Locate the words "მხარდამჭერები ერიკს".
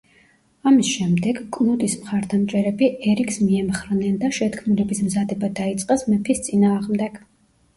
2.05-3.37